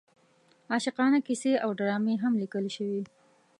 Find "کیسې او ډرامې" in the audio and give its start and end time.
1.27-2.15